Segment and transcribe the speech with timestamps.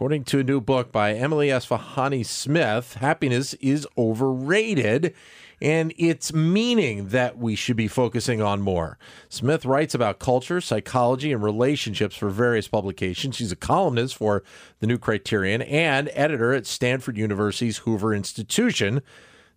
[0.00, 5.14] According to a new book by Emily Esfahani Smith, happiness is overrated
[5.60, 8.96] and it's meaning that we should be focusing on more.
[9.28, 13.36] Smith writes about culture, psychology, and relationships for various publications.
[13.36, 14.42] She's a columnist for
[14.78, 19.02] The New Criterion and editor at Stanford University's Hoover Institution.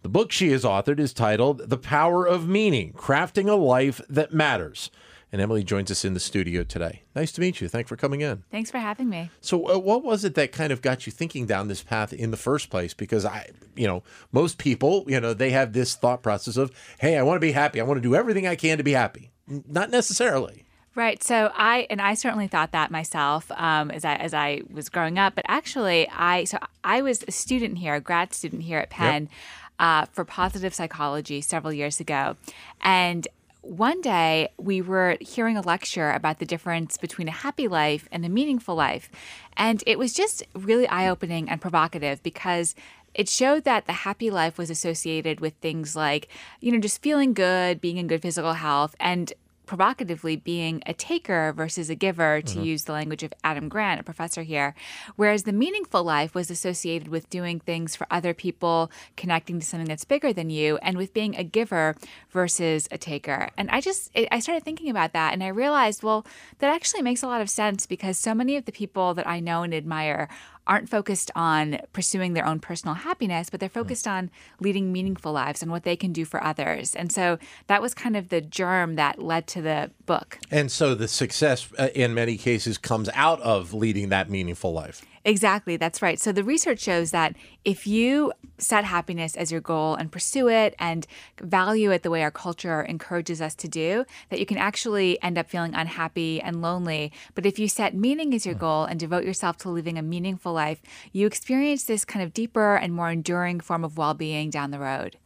[0.01, 4.33] The book she has authored is titled The Power of Meaning Crafting a Life That
[4.33, 4.91] Matters.
[5.33, 7.01] And Emily joins us in the studio today.
[7.15, 7.67] Nice to meet you.
[7.67, 8.43] Thanks for coming in.
[8.51, 9.31] Thanks for having me.
[9.41, 12.29] So, uh, what was it that kind of got you thinking down this path in
[12.29, 12.93] the first place?
[12.93, 17.17] Because I, you know, most people, you know, they have this thought process of, hey,
[17.17, 17.81] I want to be happy.
[17.81, 19.31] I want to do everything I can to be happy.
[19.47, 20.65] Not necessarily.
[20.93, 21.23] Right.
[21.23, 25.17] So I and I certainly thought that myself um, as I as I was growing
[25.17, 25.33] up.
[25.33, 29.23] But actually, I so I was a student here, a grad student here at Penn.
[29.23, 29.31] Yep.
[29.79, 32.37] Uh, for positive psychology several years ago.
[32.81, 33.27] And
[33.63, 38.25] one day we were hearing a lecture about the difference between a happy life and
[38.25, 39.09] a meaningful life.
[39.55, 42.75] And it was just really eye opening and provocative because
[43.13, 46.27] it showed that the happy life was associated with things like,
[46.59, 49.31] you know, just feeling good, being in good physical health, and
[49.65, 52.63] provocatively being a taker versus a giver, to mm-hmm.
[52.63, 54.75] use the language of Adam Grant, a professor here.
[55.15, 59.87] Whereas the meaningful life was associated with doing things for other people, connecting to something
[59.87, 61.95] that's bigger than you, and with being a giver
[62.29, 63.49] versus a taker.
[63.57, 66.25] And I just, I started thinking about that and I realized, well,
[66.59, 69.39] that actually makes a lot of sense because so many of the people that I
[69.39, 70.27] know and admire
[70.67, 73.79] aren't focused on pursuing their own personal happiness, but they're hmm.
[73.79, 74.29] focused on
[74.59, 76.95] leading meaningful lives and what they can do for others.
[76.95, 80.39] And so that was kind of the germ that led to the book.
[80.51, 85.05] And so the success uh, in many cases comes out of leading that meaningful life.
[85.25, 86.19] Exactly, that's right.
[86.19, 90.75] So the research shows that if you set happiness as your goal and pursue it
[90.79, 91.07] and
[91.41, 95.37] value it the way our culture encourages us to do, that you can actually end
[95.37, 97.11] up feeling unhappy and lonely.
[97.35, 100.52] But if you set meaning as your goal and devote yourself to living a meaningful
[100.53, 100.81] life,
[101.11, 104.79] you experience this kind of deeper and more enduring form of well being down the
[104.79, 105.17] road.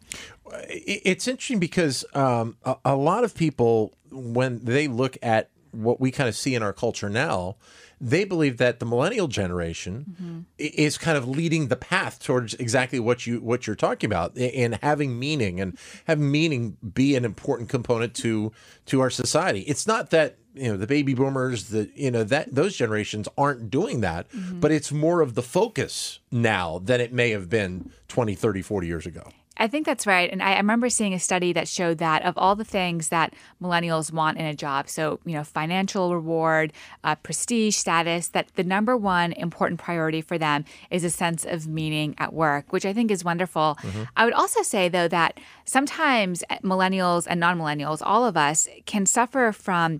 [0.70, 6.12] It's interesting because um, a, a lot of people, when they look at what we
[6.12, 7.58] kind of see in our culture now,
[8.00, 10.40] they believe that the millennial generation mm-hmm.
[10.58, 14.80] is kind of leading the path towards exactly what you what you're talking about and
[14.82, 18.52] having meaning and having meaning be an important component to
[18.86, 19.62] to our society.
[19.62, 23.70] It's not that you know the baby boomers the you know that those generations aren't
[23.70, 24.60] doing that mm-hmm.
[24.60, 28.88] but it's more of the focus now than it may have been 20 30 40
[28.88, 30.32] years ago I think that's right.
[30.32, 33.34] And I, I, remember seeing a study that showed that of all the things that
[33.62, 36.74] millennials want in a job, so, you know, financial reward,
[37.04, 41.68] uh, prestige, status, that the number one important priority for them is a sense of
[41.68, 43.78] meaning at work, which I think is wonderful.
[43.82, 44.04] Mm-hmm.
[44.16, 49.06] I would also say, though, that sometimes millennials and non millennials, all of us, can
[49.06, 50.00] suffer from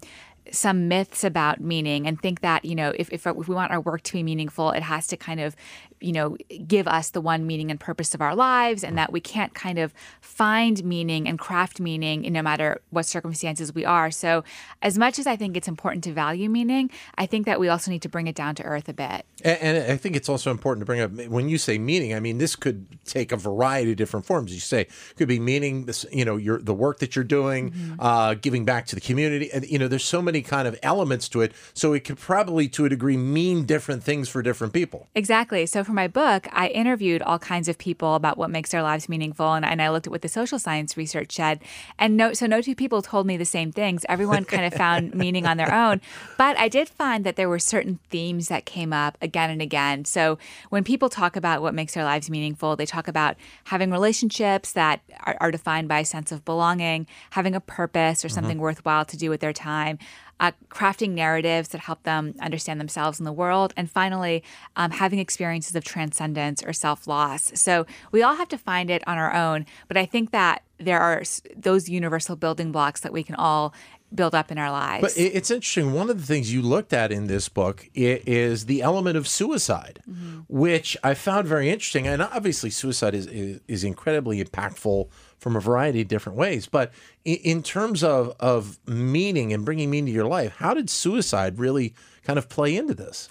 [0.52, 3.82] some myths about meaning and think that you know if, if, if we want our
[3.82, 5.56] work to be meaningful it has to kind of
[6.02, 6.38] you know
[6.68, 9.80] give us the one meaning and purpose of our lives and that we can't kind
[9.80, 14.12] of find meaning and craft meaning in no matter what circumstances we are.
[14.12, 14.44] So
[14.82, 17.90] as much as i think it's important to value meaning i think that we also
[17.92, 19.26] need to bring it down to earth a bit.
[19.44, 22.20] And, and i think it's also important to bring up when you say meaning i
[22.20, 24.54] mean this could take a variety of different forms.
[24.54, 28.00] You say could be meaning this you know your the work that you're doing mm-hmm.
[28.00, 31.30] uh, giving back to the community and you know there's so many kind of elements
[31.30, 31.54] to it.
[31.74, 35.08] So it could probably to a degree mean different things for different people.
[35.16, 35.66] Exactly.
[35.66, 39.10] So for my book, I interviewed all kinds of people about what makes their lives
[39.10, 41.62] meaningful, and, and I looked at what the social science research said.
[41.98, 44.06] And no, so no two people told me the same things.
[44.10, 46.02] Everyone kind of found meaning on their own.
[46.38, 50.06] But I did find that there were certain themes that came up again and again.
[50.06, 50.38] So
[50.70, 55.00] when people talk about what makes their lives meaningful, they talk about having relationships that
[55.22, 58.36] are, are defined by a sense of belonging, having a purpose or mm-hmm.
[58.36, 58.64] something mm-hmm.
[58.64, 59.98] worthwhile to do with their time
[60.40, 64.44] uh, crafting narratives that help them understand themselves and the world, and finally,
[64.76, 67.52] um, having experiences of transcendence or self loss.
[67.56, 71.00] So we all have to find it on our own, but I think that there
[71.00, 71.24] are
[71.56, 73.74] those universal building blocks that we can all
[74.14, 75.02] build up in our lives.
[75.02, 75.94] But it's interesting.
[75.94, 80.02] One of the things you looked at in this book is the element of suicide,
[80.10, 80.42] mm-hmm.
[80.48, 82.08] which I found very interesting.
[82.08, 85.10] And obviously, suicide is, is, is incredibly impactful
[85.40, 86.68] from a variety of different ways.
[86.68, 86.92] But
[87.26, 91.94] in, terms of, of meaning and bringing meaning to your life, how did suicide really
[92.24, 93.30] kind of play into this?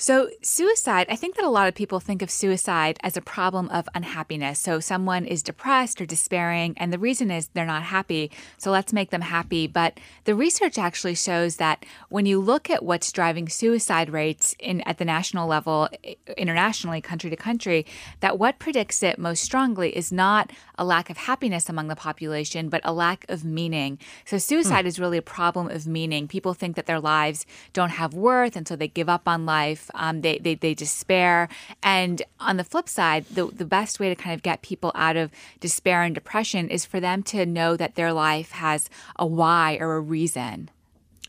[0.00, 3.68] So, suicide, I think that a lot of people think of suicide as a problem
[3.70, 4.60] of unhappiness.
[4.60, 8.30] So, someone is depressed or despairing, and the reason is they're not happy.
[8.58, 9.66] So, let's make them happy.
[9.66, 14.82] But the research actually shows that when you look at what's driving suicide rates in,
[14.82, 15.88] at the national level,
[16.36, 17.84] internationally, country to country,
[18.20, 22.68] that what predicts it most strongly is not a lack of happiness among the population,
[22.68, 23.98] but a lack of meaning.
[24.24, 24.88] So, suicide hmm.
[24.88, 26.28] is really a problem of meaning.
[26.28, 29.87] People think that their lives don't have worth, and so they give up on life.
[29.94, 31.48] Um, they, they, they despair.
[31.82, 35.16] And on the flip side, the, the best way to kind of get people out
[35.16, 35.30] of
[35.60, 39.96] despair and depression is for them to know that their life has a why or
[39.96, 40.70] a reason.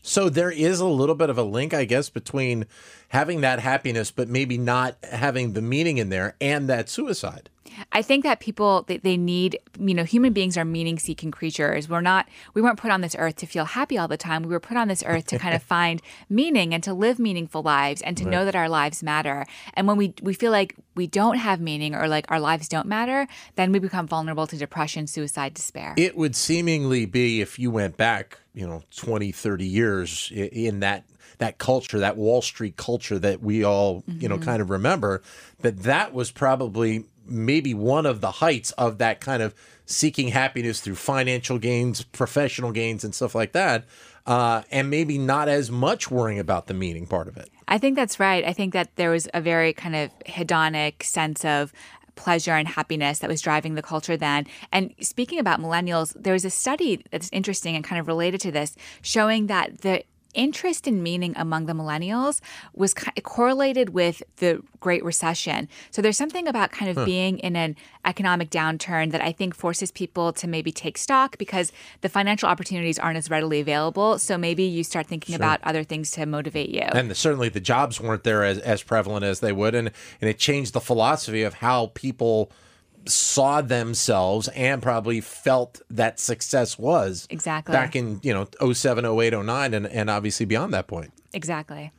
[0.02, 2.66] So there is a little bit of a link, I guess, between
[3.08, 7.50] having that happiness, but maybe not having the meaning in there and that suicide.
[7.92, 11.88] I think that people they, they need you know human beings are meaning seeking creatures.
[11.88, 14.42] We're not we weren't put on this earth to feel happy all the time.
[14.42, 17.62] We were put on this earth to kind of find meaning and to live meaningful
[17.62, 18.30] lives and to right.
[18.30, 19.46] know that our lives matter.
[19.74, 22.86] And when we we feel like we don't have meaning or like our lives don't
[22.86, 23.26] matter,
[23.56, 25.94] then we become vulnerable to depression, suicide, despair.
[25.96, 31.04] It would seemingly be if you went back, you know, 20, 30 years in that
[31.40, 34.20] that culture, that Wall Street culture that we all, mm-hmm.
[34.20, 34.44] you know, mm-hmm.
[34.44, 35.22] kind of remember,
[35.60, 39.54] that that was probably maybe one of the heights of that kind of
[39.86, 43.84] seeking happiness through financial gains, professional gains, and stuff like that.
[44.26, 47.50] Uh, and maybe not as much worrying about the meaning part of it.
[47.66, 48.44] I think that's right.
[48.44, 51.72] I think that there was a very kind of hedonic sense of
[52.16, 54.46] pleasure and happiness that was driving the culture then.
[54.72, 58.52] And speaking about millennials, there was a study that's interesting and kind of related to
[58.52, 60.04] this, showing that the
[60.34, 62.40] interest in meaning among the millennials
[62.74, 65.68] was correlated with the Great Recession.
[65.90, 67.04] So there's something about kind of huh.
[67.04, 71.72] being in an economic downturn that I think forces people to maybe take stock because
[72.00, 74.18] the financial opportunities aren't as readily available.
[74.18, 75.42] So maybe you start thinking sure.
[75.42, 76.82] about other things to motivate you.
[76.82, 79.74] And the, certainly the jobs weren't there as, as prevalent as they would.
[79.74, 79.90] And,
[80.20, 82.50] and it changed the philosophy of how people–
[83.06, 87.72] saw themselves and probably felt that success was exactly.
[87.72, 91.12] back in you know 07 08 09 and, and obviously beyond that point.
[91.32, 91.92] Exactly.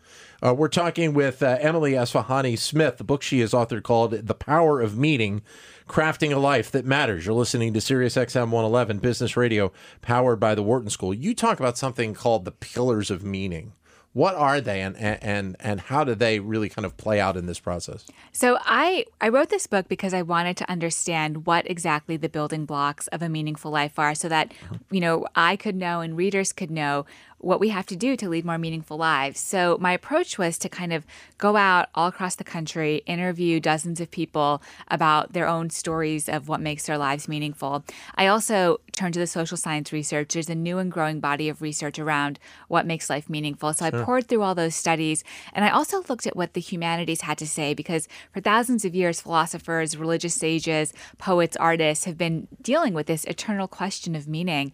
[0.44, 4.34] Uh, we're talking with uh, emily esfahani smith the book she has authored called the
[4.34, 5.42] power of meaning
[5.88, 7.26] crafting a life that matters.
[7.26, 9.72] You're listening to sirius xm 111 business radio
[10.02, 11.14] powered by the wharton school.
[11.14, 13.74] You talk about something called the pillars of meaning
[14.14, 17.46] what are they and, and and how do they really kind of play out in
[17.46, 18.06] this process?
[18.34, 22.66] So i i wrote this book because i wanted to understand what exactly the building
[22.66, 24.78] blocks of a meaningful life are so that uh-huh.
[24.90, 27.06] you know i could know and readers could know
[27.42, 29.40] what we have to do to lead more meaningful lives.
[29.40, 31.06] So, my approach was to kind of
[31.38, 36.48] go out all across the country, interview dozens of people about their own stories of
[36.48, 37.84] what makes their lives meaningful.
[38.16, 40.34] I also turned to the social science research.
[40.34, 43.74] There's a new and growing body of research around what makes life meaningful.
[43.74, 44.02] So, sure.
[44.02, 45.24] I poured through all those studies.
[45.54, 48.96] And I also looked at what the humanities had to say because for thousands of
[48.96, 54.72] years, philosophers, religious sages, poets, artists have been dealing with this eternal question of meaning.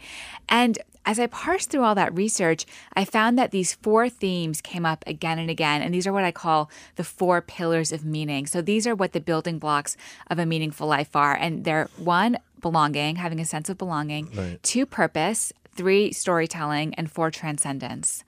[0.49, 4.85] And as I parsed through all that research, I found that these four themes came
[4.85, 5.81] up again and again.
[5.81, 8.45] And these are what I call the four pillars of meaning.
[8.45, 9.95] So these are what the building blocks
[10.29, 11.33] of a meaningful life are.
[11.33, 14.61] And they're one, belonging, having a sense of belonging, right.
[14.61, 18.25] two, purpose, three, storytelling, and four, transcendence.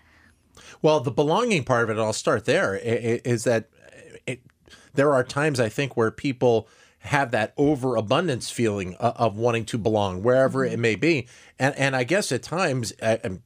[0.81, 3.67] Well, the belonging part of it, I'll start there, is that
[4.25, 4.41] it,
[4.93, 6.69] there are times I think where people
[7.09, 10.75] have that overabundance feeling of wanting to belong wherever mm-hmm.
[10.75, 11.27] it may be.
[11.57, 13.39] And and I guess at times I, have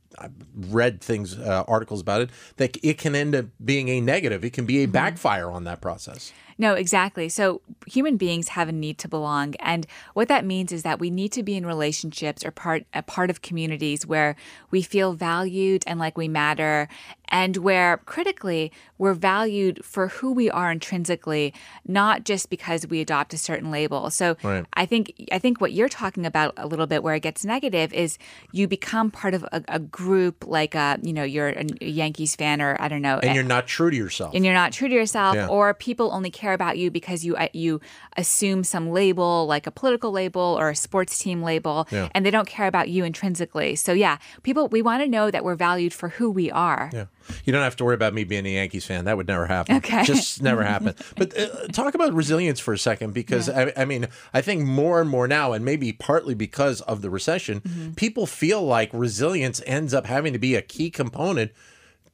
[0.53, 4.43] read things uh, articles about it that it can end up being a negative.
[4.43, 4.91] It can be a mm-hmm.
[4.91, 6.33] backfire on that process.
[6.57, 7.29] No, exactly.
[7.29, 11.09] So human beings have a need to belong, and what that means is that we
[11.09, 14.35] need to be in relationships or part a part of communities where
[14.71, 16.87] we feel valued and like we matter,
[17.29, 21.53] and where critically we're valued for who we are intrinsically,
[21.87, 24.09] not just because we adopt a certain label.
[24.09, 24.65] So right.
[24.73, 27.91] I think I think what you're talking about a little bit where it gets negative
[27.93, 28.17] is
[28.51, 32.35] you become part of a, a group like a uh, you know you're a Yankees
[32.35, 34.87] fan or I don't know, and you're not true to yourself, and you're not true
[34.87, 35.47] to yourself, yeah.
[35.47, 37.79] or people only care about you because you uh, you
[38.17, 42.09] assume some label like a political label or a sports team label, yeah.
[42.13, 43.77] and they don't care about you intrinsically.
[43.77, 46.89] So yeah, people we want to know that we're valued for who we are.
[46.91, 47.05] Yeah.
[47.45, 49.05] You don't have to worry about me being a Yankees fan.
[49.05, 49.77] That would never happen.
[49.77, 50.03] Okay.
[50.03, 50.95] Just never happen.
[51.15, 53.71] But uh, talk about resilience for a second, because yeah.
[53.77, 57.09] I, I, mean, I think more and more now, and maybe partly because of the
[57.09, 57.91] recession, mm-hmm.
[57.93, 61.51] people feel like resilience ends up having to be a key component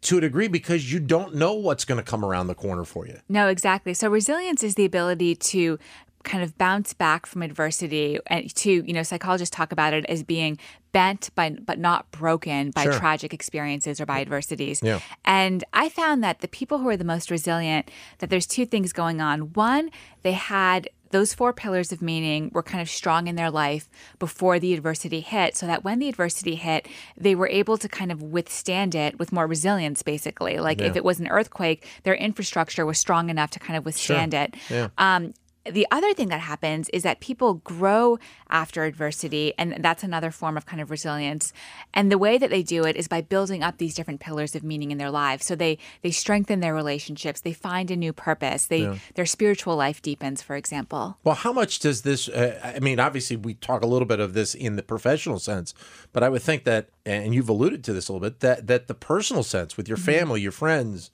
[0.01, 3.05] to a degree because you don't know what's going to come around the corner for
[3.07, 3.19] you.
[3.27, 3.93] No, exactly.
[3.93, 5.77] So resilience is the ability to
[6.23, 10.21] kind of bounce back from adversity and to you know psychologists talk about it as
[10.21, 10.57] being
[10.91, 12.91] bent by but not broken by Sure.
[12.93, 14.99] tragic experiences or by adversities Yeah.
[15.23, 18.91] and i found that the people who are the most resilient that there's two things
[18.91, 19.91] going on one
[20.23, 23.89] they had those four pillars of meaning were kind of strong in their life
[24.19, 26.87] before the adversity hit so that when the adversity hit
[27.17, 30.59] they were able to kind of withstand it with more resilience basically.
[30.59, 34.33] Like if it was an earthquake their infrastructure was strong enough to kind of withstand
[34.33, 34.55] it.
[34.69, 34.89] Yeah.
[34.97, 35.33] um,
[35.65, 38.17] the other thing that happens is that people grow
[38.49, 41.53] after adversity, and that's another form of kind of resilience.
[41.93, 44.63] And the way that they do it is by building up these different pillars of
[44.63, 45.45] meaning in their lives.
[45.45, 50.01] So they they strengthen their relationships, they find a new purpose, they their spiritual life
[50.01, 51.17] deepens, for example.
[51.23, 52.29] Well, how much does this?
[52.29, 55.73] Uh, I mean, obviously, we talk a little bit of this in the professional sense,
[56.13, 58.87] but I would think that, and you've alluded to this a little bit, that that
[58.87, 61.11] the personal sense with your family, your friends,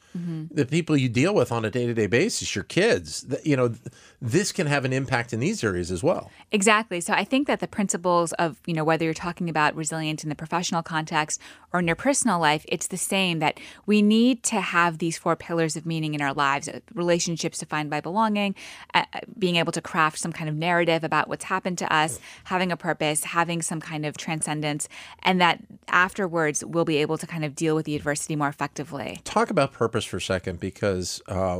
[0.52, 3.56] the people you deal with on a day to day basis, your kids, that, you
[3.56, 3.76] know,
[4.22, 6.32] this can have an impact in these areas as well.
[6.52, 7.02] Exactly.
[7.02, 10.30] So I think that the principles of, you know, whether you're talking about resilience in
[10.30, 11.42] the professional context
[11.74, 15.36] or in your personal life, it's the same that we need to have these four
[15.36, 18.56] pillars of meaning in our lives uh, relationships defined by belonging,
[18.94, 22.20] uh, uh, being able to craft some kind of narrative about what's happened to us,
[22.46, 24.88] having a purpose, having some kind of transcendence,
[25.24, 29.20] and that afterwards we'll be able to kind of deal with the adversity more effectively.
[29.24, 31.58] talk about purpose for a second because uh,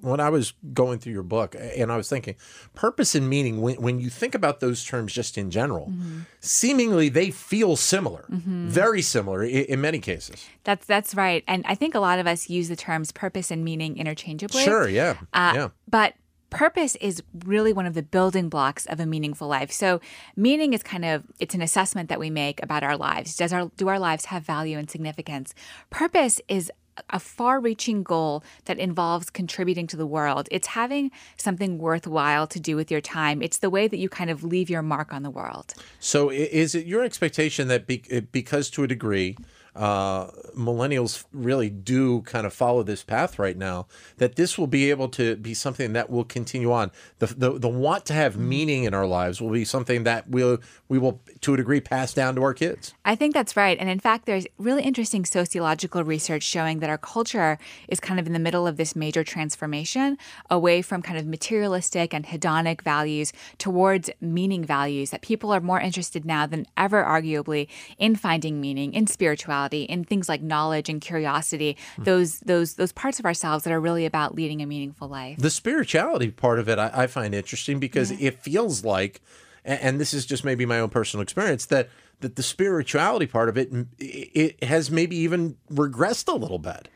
[0.00, 2.36] when I was going through your book and I was thinking
[2.74, 5.92] purpose and meaning, when, when you think about those terms just in general,
[6.40, 10.46] seemingly they feel similar, very similar in, in many cases.
[10.64, 11.44] That's that's right.
[11.48, 14.62] And I think a lot of us use the terms purpose and meaning interchangeably.
[14.62, 15.68] Sure, yeah, Uh, yeah.
[15.88, 16.14] But
[16.52, 19.72] purpose is really one of the building blocks of a meaningful life.
[19.72, 20.00] So
[20.36, 23.34] meaning is kind of it's an assessment that we make about our lives.
[23.34, 25.54] Does our do our lives have value and significance?
[25.90, 26.70] Purpose is
[27.08, 30.46] a far-reaching goal that involves contributing to the world.
[30.50, 33.40] It's having something worthwhile to do with your time.
[33.40, 35.72] It's the way that you kind of leave your mark on the world.
[36.00, 39.38] So is it your expectation that be, because to a degree,
[39.74, 40.26] uh,
[40.56, 43.86] millennials really do kind of follow this path right now,
[44.18, 46.90] that this will be able to be something that will continue on.
[47.20, 50.58] The, the, the want to have meaning in our lives will be something that we'll,
[50.88, 52.92] we will, to a degree, pass down to our kids.
[53.06, 53.78] I think that's right.
[53.80, 58.26] And in fact, there's really interesting sociological research showing that our culture is kind of
[58.26, 60.18] in the middle of this major transformation
[60.50, 65.80] away from kind of materialistic and hedonic values towards meaning values, that people are more
[65.80, 71.00] interested now than ever, arguably, in finding meaning, in spirituality, in things like knowledge and
[71.00, 72.04] curiosity, hmm.
[72.04, 75.38] those, those, those parts of ourselves that are really about leading a meaningful life.
[75.38, 79.20] The spirituality part of it, I, I find interesting because it feels like,
[79.64, 81.88] and this is just maybe my own personal experience, that
[82.20, 86.88] that the spirituality part of it it has maybe even regressed a little bit.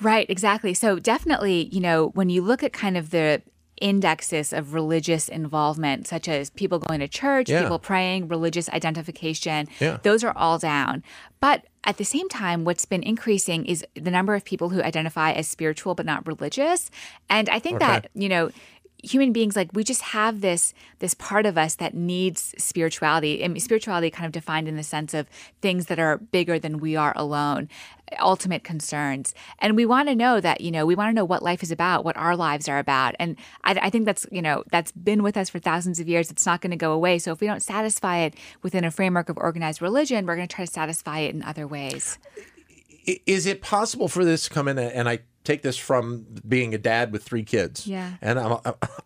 [0.00, 0.74] Right, exactly.
[0.74, 3.42] So definitely, you know, when you look at kind of the
[3.80, 7.62] indexes of religious involvement, such as people going to church, Yeah.
[7.62, 9.98] people praying, religious identification, Yeah.
[10.02, 11.02] those are all down.
[11.40, 15.32] But at the same time, what's been increasing is the number of people who identify
[15.32, 16.90] as spiritual but not religious.
[17.28, 17.86] And I think Okay.
[17.86, 18.50] that, you know,
[19.02, 23.60] human beings like we just have this this part of us that needs spirituality and
[23.60, 25.28] spirituality kind of defined in the sense of
[25.60, 27.68] things that are bigger than we are alone
[28.20, 29.34] ultimate concerns.
[29.58, 31.70] And we want to know that you know we want to know what life is
[31.70, 33.14] about what our lives are about.
[33.18, 36.30] And I, I think that's you know that's been with us for thousands of years.
[36.30, 37.18] It's not going to go away.
[37.18, 40.54] So if we don't satisfy it within a framework of organized religion we're going to
[40.54, 42.18] try to satisfy it in other ways.
[43.26, 44.78] Is it possible for this to come in?
[44.78, 47.86] And I take this from being a dad with three kids.
[47.86, 48.12] Yeah.
[48.20, 48.58] And I'm,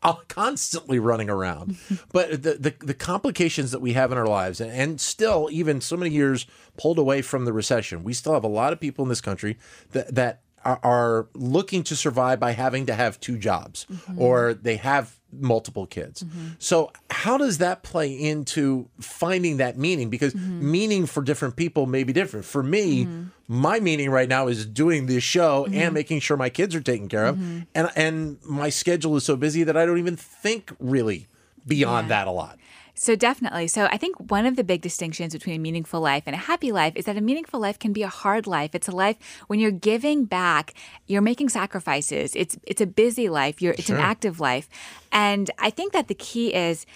[0.02, 1.76] I'm constantly running around.
[2.12, 5.80] but the, the, the complications that we have in our lives, and, and still, even
[5.80, 9.04] so many years pulled away from the recession, we still have a lot of people
[9.04, 9.56] in this country
[9.92, 14.20] that, that are, are looking to survive by having to have two jobs mm-hmm.
[14.20, 16.22] or they have multiple kids.
[16.22, 16.48] Mm-hmm.
[16.58, 20.10] So, how does that play into finding that meaning?
[20.10, 20.70] Because mm-hmm.
[20.70, 22.46] meaning for different people may be different.
[22.46, 23.24] For me, mm-hmm.
[23.48, 27.08] my meaning right now is doing this show and making sure my kids are taken
[27.08, 27.38] care of.
[27.74, 31.28] And and my schedule is so busy that I don't even think really
[31.66, 32.16] beyond Yeah.
[32.20, 32.58] that a lot.
[32.98, 33.66] So definitely.
[33.68, 36.72] So I think one of the big distinctions between a meaningful life and a happy
[36.72, 38.74] life is that a meaningful life can be a hard life.
[38.74, 39.16] It's a life
[39.48, 40.72] when you're giving back,
[41.06, 42.34] you're making sacrifices.
[42.34, 43.60] It's it's a busy life.
[43.60, 44.68] You're it's an active life.
[45.12, 46.86] And I think that the key is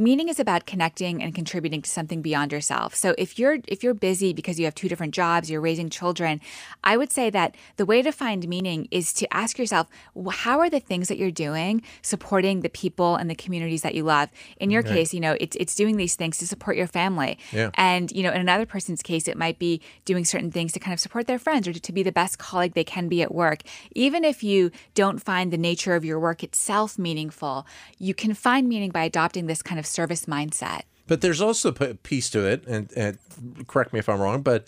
[0.00, 2.94] meaning is about connecting and contributing to something beyond yourself.
[2.94, 6.40] So if you're if you're busy because you have two different jobs, you're raising children,
[6.82, 9.88] I would say that the way to find meaning is to ask yourself,
[10.30, 14.02] how are the things that you're doing supporting the people and the communities that you
[14.02, 14.30] love?
[14.56, 14.92] In your right.
[14.92, 17.38] case, you know, it's it's doing these things to support your family.
[17.52, 17.70] Yeah.
[17.74, 20.94] And you know, in another person's case, it might be doing certain things to kind
[20.94, 23.34] of support their friends or to, to be the best colleague they can be at
[23.34, 23.62] work.
[23.94, 27.66] Even if you don't find the nature of your work itself meaningful,
[27.98, 30.82] you can find meaning by adopting this kind of service mindset.
[31.06, 33.18] But there's also a piece to it, and, and,
[33.66, 34.64] correct me if I'm wrong, but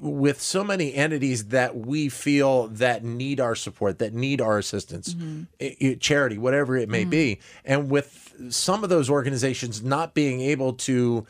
[0.00, 5.14] with so many entities that we feel that need our support, that need our assistance,
[5.14, 5.98] mm-hmm.
[5.98, 7.10] charity, whatever it may mm-hmm.
[7.10, 11.26] be, and with some of those organizations not being able to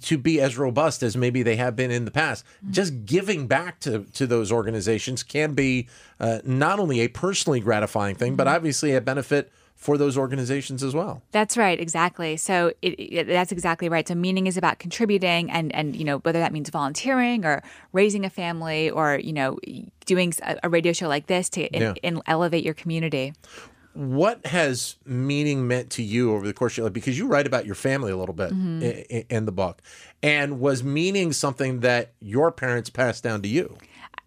[0.00, 2.44] to be as robust as maybe they have been in the past.
[2.44, 2.72] Mm-hmm.
[2.72, 5.88] Just giving back to, to those organizations can be
[6.20, 8.36] uh, not only a personally gratifying thing, mm-hmm.
[8.36, 9.50] but obviously a benefit
[9.82, 11.22] for those organizations as well.
[11.32, 12.36] That's right, exactly.
[12.36, 14.06] So it, it, that's exactly right.
[14.06, 18.24] So meaning is about contributing, and and you know whether that means volunteering or raising
[18.24, 19.58] a family or you know
[20.06, 21.94] doing a, a radio show like this to in, yeah.
[22.04, 23.32] in elevate your community
[23.94, 26.94] what has meaning meant to you over the course of your life?
[26.94, 28.82] Because you write about your family a little bit mm-hmm.
[28.82, 29.82] in, in, the book.
[30.22, 33.76] And was meaning something that your parents passed down to you?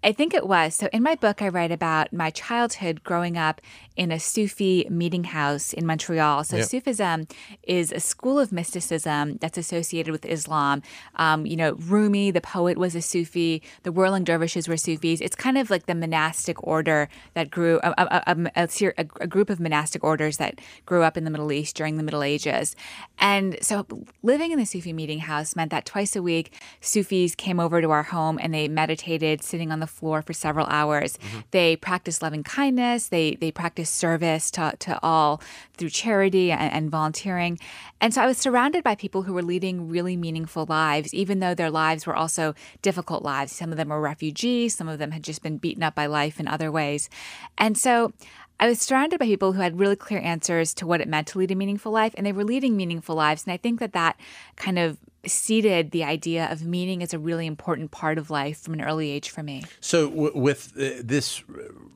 [0.05, 0.75] I think it was.
[0.75, 3.59] So in my book, I write about my childhood growing up
[3.95, 6.43] in a Sufi meeting house in Montreal.
[6.43, 6.67] So yep.
[6.67, 7.27] Sufism
[7.63, 10.83] is a school of mysticism that's associated with Islam.
[11.15, 13.63] Um, you know, Rumi, the poet, was a Sufi.
[13.81, 15.21] The whirling dervishes were Sufis.
[15.21, 19.59] It's kind of like the monastic order that grew, a, a, a, a, group of
[19.59, 22.75] monastic orders that grew up in the Middle East during the Middle Ages.
[23.17, 23.88] And so
[24.21, 27.89] living in the Sufi meeting house meant that twice a week, Sufis came over to
[27.89, 31.17] our home and they meditated sitting on the floor for several hours.
[31.17, 31.39] Mm-hmm.
[31.51, 33.07] They practiced loving kindness.
[33.07, 35.41] They, they practiced service to, to all
[35.73, 37.59] through charity and, and volunteering.
[38.01, 41.55] And so I was surrounded by people who were leading really meaningful lives, even though
[41.55, 43.51] their lives were also difficult lives.
[43.51, 46.39] Some of them were refugees, some of them had just been beaten up by life
[46.39, 47.09] in other ways.
[47.57, 48.13] And so
[48.59, 51.39] I was surrounded by people who had really clear answers to what it meant to
[51.39, 53.43] lead a meaningful life, and they were leading meaningful lives.
[53.45, 54.17] And I think that that
[54.55, 58.75] kind of seeded the idea of meaning as a really important part of life from
[58.75, 59.63] an early age for me.
[59.79, 61.43] So, w- with uh, this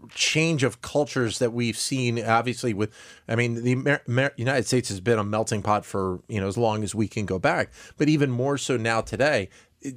[0.09, 2.91] change of cultures that we've seen, obviously, with
[3.27, 6.47] I mean, the Amer- Amer- United States has been a melting pot for you know
[6.47, 9.49] as long as we can go back, but even more so now today.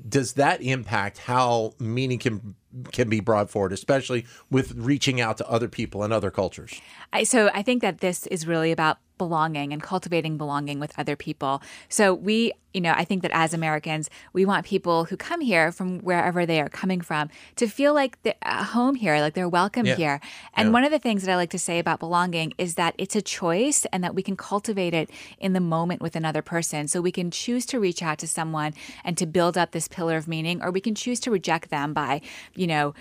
[0.09, 2.55] Does that impact how meaning can
[2.93, 6.81] can be brought forward, especially with reaching out to other people and other cultures?
[7.13, 11.15] I, so I think that this is really about belonging and cultivating belonging with other
[11.15, 11.63] people.
[11.89, 15.71] So we, you know, I think that as Americans, we want people who come here
[15.71, 19.49] from wherever they are coming from to feel like they're at home here, like they're
[19.49, 19.95] welcome yeah.
[19.95, 20.21] here.
[20.55, 20.73] And yeah.
[20.73, 23.23] one of the things that I like to say about belonging is that it's a
[23.23, 26.89] choice and that we can cultivate it in the moment with another person.
[26.89, 30.17] So we can choose to reach out to someone and to build up this pillar
[30.17, 32.23] of meaning, or we can choose to reject them by,
[32.57, 32.95] you know,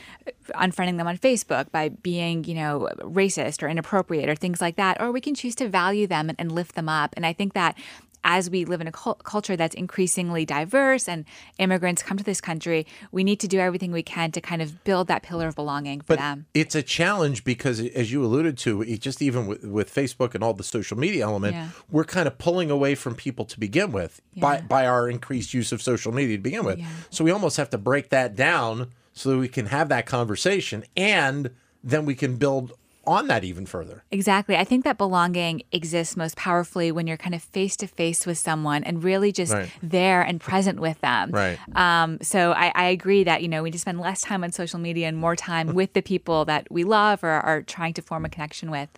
[0.56, 5.02] unfriending them on Facebook, by being, you know, racist or inappropriate or things like that.
[5.02, 7.14] Or we can choose to value them and, and lift them up.
[7.16, 7.78] And I think that
[8.24, 11.26] as we live in a culture that's increasingly diverse and
[11.58, 14.84] immigrants come to this country, we need to do everything we can to kind of
[14.84, 16.46] build that pillar of belonging for but them.
[16.54, 20.54] It's a challenge because, as you alluded to, just even with, with Facebook and all
[20.54, 21.70] the social media element, yeah.
[21.90, 24.42] we're kind of pulling away from people to begin with yeah.
[24.42, 26.78] by, by our increased use of social media to begin with.
[26.78, 26.90] Yeah.
[27.10, 30.84] So we almost have to break that down so that we can have that conversation
[30.96, 31.52] and
[31.84, 32.74] then we can build
[33.06, 34.04] on that even further.
[34.12, 34.56] Exactly.
[34.56, 38.38] I think that belonging exists most powerfully when you're kind of face to face with
[38.38, 39.72] someone and really just right.
[39.82, 41.32] there and present with them.
[41.32, 41.58] Right.
[41.76, 44.80] Um, so I, I, agree that, you know, we to spend less time on social
[44.80, 48.24] media and more time with the people that we love or are trying to form
[48.24, 48.90] a connection with.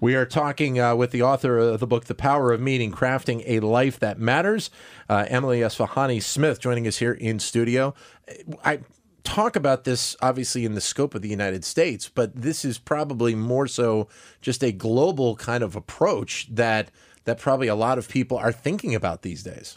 [0.00, 3.42] We are talking uh, with the author of the book, The Power of Meaning Crafting
[3.46, 4.70] a Life That Matters,
[5.10, 7.94] uh, Emily Esfahani Smith, joining us here in studio.
[8.64, 8.80] I
[9.24, 13.34] talk about this obviously in the scope of the United States, but this is probably
[13.34, 14.08] more so
[14.40, 16.90] just a global kind of approach that
[17.24, 19.76] that probably a lot of people are thinking about these days.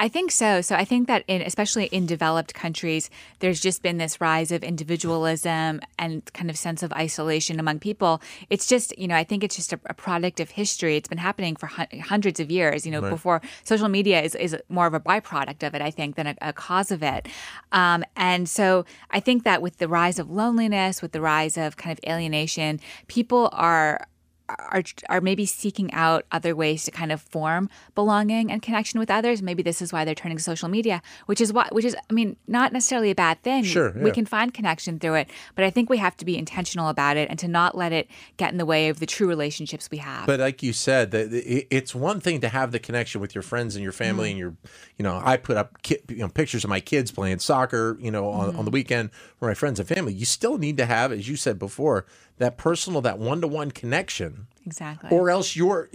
[0.00, 0.60] I think so.
[0.60, 4.62] So I think that in especially in developed countries, there's just been this rise of
[4.62, 8.22] individualism and kind of sense of isolation among people.
[8.48, 10.96] It's just, you know, I think it's just a, a product of history.
[10.96, 12.86] It's been happening for hu- hundreds of years.
[12.86, 13.10] You know, right.
[13.10, 16.36] before social media is, is more of a byproduct of it, I think, than a,
[16.40, 17.26] a cause of it.
[17.72, 21.76] Um, and so I think that with the rise of loneliness, with the rise of
[21.76, 24.06] kind of alienation, people are
[24.48, 29.10] are are maybe seeking out other ways to kind of form belonging and connection with
[29.10, 29.42] others.
[29.42, 32.12] Maybe this is why they're turning to social media, which is what which is I
[32.12, 33.64] mean not necessarily a bad thing.
[33.64, 36.88] Sure, we can find connection through it, but I think we have to be intentional
[36.88, 39.90] about it and to not let it get in the way of the true relationships
[39.90, 40.26] we have.
[40.26, 43.82] But like you said, it's one thing to have the connection with your friends and
[43.82, 44.30] your family, mm.
[44.30, 44.56] and your,
[44.96, 48.10] you know, I put up ki- you know, pictures of my kids playing soccer, you
[48.10, 48.70] know, on, on the mm-hmm.
[48.70, 50.14] weekend for my friends and family.
[50.14, 52.06] You still need to have, as you said before,
[52.38, 55.10] that personal, that one to one connection, exactly.
[55.10, 55.88] or else you're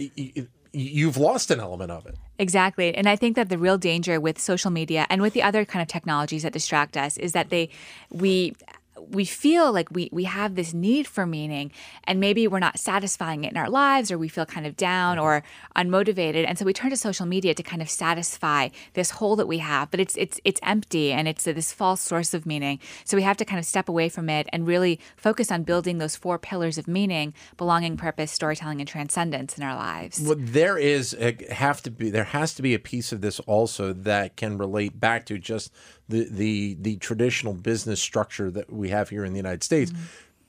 [0.72, 2.16] you've lost an element of it.
[2.38, 2.94] Exactly.
[2.94, 5.80] And I think that the real danger with social media and with the other kind
[5.82, 7.68] of technologies that distract us is that they
[8.10, 8.54] we
[9.00, 11.72] we feel like we we have this need for meaning
[12.04, 15.18] and maybe we're not satisfying it in our lives or we feel kind of down
[15.18, 15.42] or
[15.76, 16.44] unmotivated.
[16.46, 19.58] And so we turn to social media to kind of satisfy this hole that we
[19.58, 19.90] have.
[19.90, 22.78] But it's it's it's empty and it's this false source of meaning.
[23.04, 25.98] So we have to kind of step away from it and really focus on building
[25.98, 30.20] those four pillars of meaning belonging purpose storytelling and transcendence in our lives.
[30.20, 33.40] Well, there is a, have to be there has to be a piece of this
[33.40, 35.72] also that can relate back to just
[36.08, 39.90] the the the traditional business structure that we have here in the United States.
[39.90, 40.02] Mm-hmm.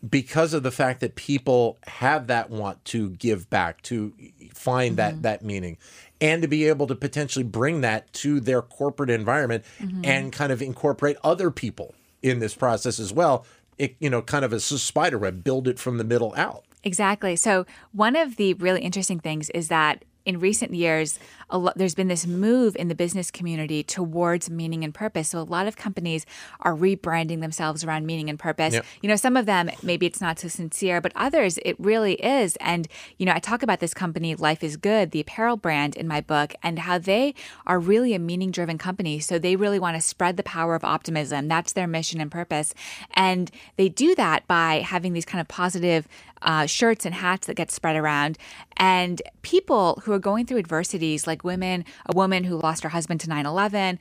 [0.08, 4.14] Because of the fact that people have that want to give back, to
[4.54, 5.22] find that mm-hmm.
[5.24, 5.78] that meaning,
[6.22, 10.02] and to be able to potentially bring that to their corporate environment mm-hmm.
[10.04, 13.46] and kind of incorporate other people in this process as well.
[13.80, 16.66] It you know kind of a spider web, build it from the middle out.
[16.84, 17.36] Exactly.
[17.36, 21.96] So, one of the really interesting things is that in recent years, a lo- there's
[21.96, 25.30] been this move in the business community towards meaning and purpose.
[25.30, 26.26] So, a lot of companies
[26.62, 28.74] are rebranding themselves around meaning and purpose.
[28.74, 28.86] Yep.
[29.02, 32.56] You know, some of them, maybe it's not so sincere, but others, it really is.
[32.58, 36.08] And, you know, I talk about this company, Life is Good, the apparel brand in
[36.08, 39.20] my book, and how they are really a meaning driven company.
[39.20, 41.48] So, they really want to spread the power of optimism.
[41.48, 42.74] That's their mission and purpose.
[43.14, 46.08] And they do that by having these kind of positive
[46.42, 48.38] uh, shirts and hats that get spread around.
[48.78, 53.20] And people who are going through adversities, like women, a woman who lost her husband
[53.22, 54.00] to 9 11,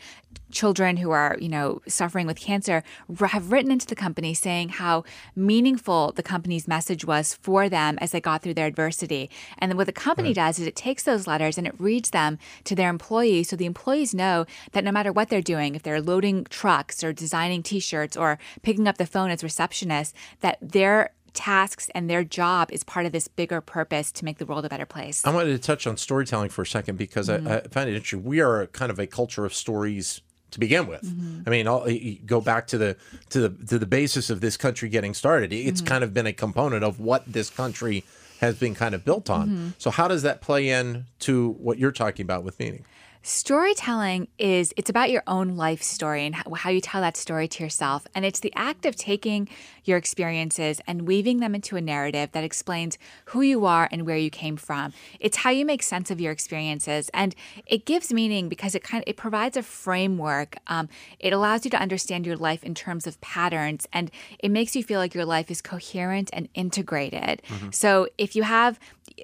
[0.51, 2.83] children who are, you know, suffering with cancer,
[3.27, 8.13] have written into the company saying how meaningful the company's message was for them as
[8.13, 9.31] they got through their adversity.
[9.59, 12.39] And then what the company does is it takes those letters and it reads them
[12.65, 16.01] to their employees so the employees know that no matter what they're doing, if they're
[16.01, 21.11] loading trucks or designing t shirts or picking up the phone as receptionists, that their
[21.35, 24.69] tasks and their job is part of this bigger purpose to make the world a
[24.69, 25.25] better place.
[25.27, 28.25] I wanted to touch on storytelling for a second because I, I find it interesting.
[28.25, 30.21] We are a kind of a culture of stories
[30.53, 31.05] to begin with.
[31.47, 31.87] I mean, I'll,
[32.25, 32.97] go back to the
[33.31, 35.53] to the to the basis of this country getting started.
[35.53, 35.89] It's mm-hmm.
[35.89, 38.05] kind of been a component of what this country
[38.41, 39.49] has been kind of built on.
[39.49, 39.69] Mm-hmm.
[39.79, 42.85] So, how does that play in to what you're talking about with meaning?
[43.27, 47.63] Storytelling is it's about your own life story and how, you tell that story to
[47.63, 49.49] yourself and it's the act of taking
[49.83, 54.19] your experiences and weaving them into a narrative that explains who you are and where
[54.19, 54.93] you came from.
[55.21, 57.35] It's how you make sense of your experiences and
[57.67, 60.57] it gives meaning because it kind of it provides a framework.
[60.67, 64.77] Um, it allows you to understand your life in terms of patterns and it makes
[64.77, 67.41] you feel like your life is coherent and integrated.
[67.71, 68.79] So if you have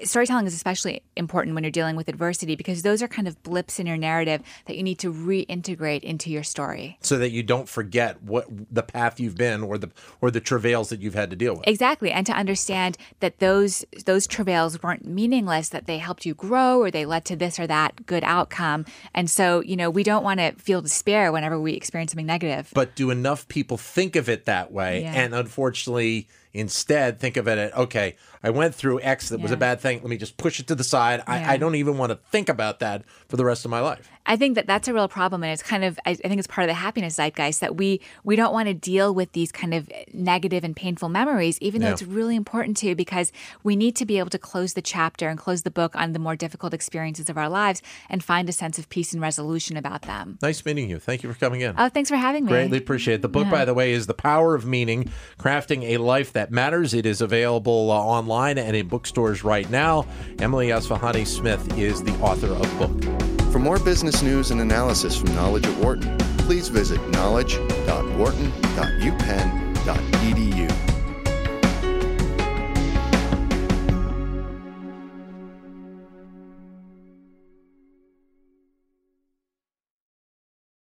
[0.05, 3.79] storytelling is especially important when you're dealing with adversity because those are kind of blips
[3.79, 6.99] in your narrative that you need to reintegrate into your story.
[7.01, 9.91] So that you don't forget what the path you've been or the
[10.21, 11.67] or the travails that you've had to deal with.
[11.67, 16.81] Exactly, and to understand that those those travails weren't meaningless; that they helped you grow,
[16.81, 18.85] or they led to this or that good outcome.
[19.15, 22.71] And so, you know, we don't want to feel despair whenever we experience something negative.
[22.75, 25.03] But do enough people think of it that way?
[25.03, 25.15] Yeah.
[25.15, 29.57] And unfortunately, instead think of it as okay, I went through X that was a
[29.57, 29.99] bad thing.
[30.01, 31.23] Let me just push it to the side.
[31.29, 31.35] Yeah.
[31.51, 34.11] I, I don't even want to think about that for the rest of my life.
[34.27, 36.47] I think that that's a real problem, and it's kind of I, I think it's
[36.47, 39.75] part of the happiness zeitgeist that we we don't want to deal with these kind
[39.75, 41.93] of negative and painful memories, even though Yeah.
[41.95, 45.39] it's really important to because we need to be able to close the chapter and
[45.39, 48.79] close the book on the more difficult experiences of our lives and find a sense
[48.79, 50.39] of peace and resolution about them.
[50.43, 50.99] Nice meeting you.
[50.99, 51.75] Thank you for coming in.
[51.77, 52.51] Oh, thanks for having me.
[52.53, 53.23] Greatly appreciate it.
[53.23, 56.95] The book, by the way, is The Power of Meaning Crafting a Life That Matters.
[56.95, 60.07] It is available uh, online and in bookstores right now.
[60.39, 63.05] Emily Esfahani Smith is the author of book.
[63.53, 69.60] For more business news and analysis from Knowledge at Wharton, please visit knowledge.wharton.upenn.edu.